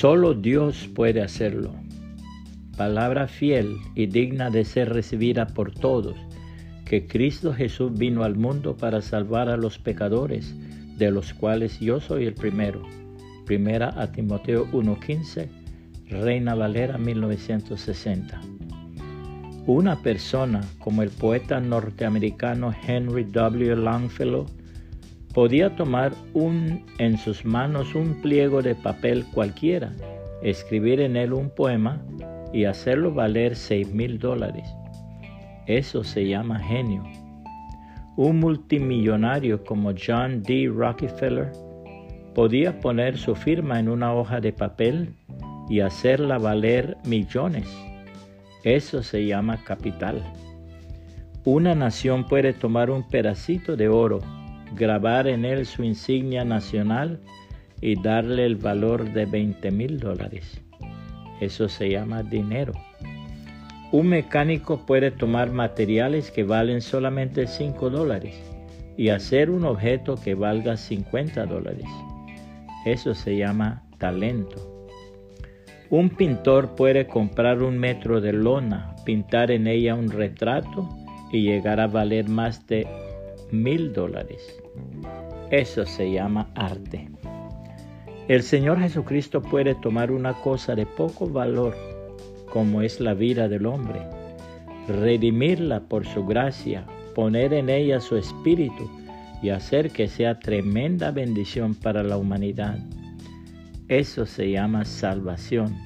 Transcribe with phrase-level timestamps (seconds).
[0.00, 1.72] Solo Dios puede hacerlo.
[2.76, 6.14] Palabra fiel y digna de ser recibida por todos,
[6.84, 10.54] que Cristo Jesús vino al mundo para salvar a los pecadores,
[10.98, 12.82] de los cuales yo soy el primero.
[13.46, 15.48] Primera a Timoteo 1.15,
[16.10, 18.38] Reina Valera 1960.
[19.66, 23.74] Una persona como el poeta norteamericano Henry W.
[23.76, 24.44] Longfellow
[25.36, 29.92] podía tomar un, en sus manos un pliego de papel cualquiera,
[30.40, 32.02] escribir en él un poema
[32.54, 34.66] y hacerlo valer seis mil dólares.
[35.66, 37.04] Eso se llama genio.
[38.16, 40.72] Un multimillonario como John D.
[40.74, 41.52] Rockefeller
[42.34, 45.16] podía poner su firma en una hoja de papel
[45.68, 47.68] y hacerla valer millones.
[48.64, 50.22] Eso se llama capital.
[51.44, 54.20] Una nación puede tomar un pedacito de oro,
[54.76, 57.20] grabar en él su insignia nacional
[57.80, 60.60] y darle el valor de 20 mil dólares.
[61.40, 62.72] Eso se llama dinero.
[63.92, 68.34] Un mecánico puede tomar materiales que valen solamente 5 dólares
[68.96, 71.86] y hacer un objeto que valga 50 dólares.
[72.84, 74.88] Eso se llama talento.
[75.90, 80.88] Un pintor puede comprar un metro de lona, pintar en ella un retrato
[81.30, 82.86] y llegar a valer más de
[83.50, 84.60] mil dólares.
[85.50, 87.08] Eso se llama arte.
[88.28, 91.76] El Señor Jesucristo puede tomar una cosa de poco valor,
[92.52, 94.00] como es la vida del hombre,
[94.88, 98.90] redimirla por su gracia, poner en ella su espíritu
[99.42, 102.78] y hacer que sea tremenda bendición para la humanidad.
[103.88, 105.76] Eso se llama salvación.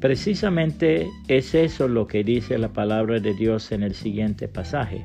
[0.00, 5.04] Precisamente es eso lo que dice la palabra de Dios en el siguiente pasaje.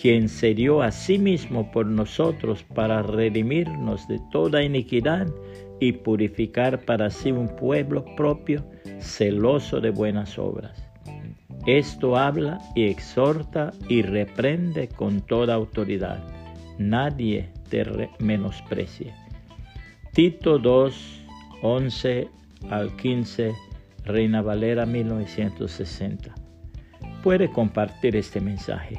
[0.00, 5.26] quien se dio a sí mismo por nosotros para redimirnos de toda iniquidad
[5.80, 8.64] y purificar para sí un pueblo propio,
[9.00, 10.82] celoso de buenas obras.
[11.66, 16.22] Esto habla y exhorta y reprende con toda autoridad.
[16.78, 17.84] Nadie te
[18.20, 19.12] menosprecie.
[20.12, 21.26] Tito 2,
[21.62, 22.28] 11
[22.70, 23.52] al 15
[24.04, 26.34] Reina Valera 1960.
[27.22, 28.98] Puede compartir este mensaje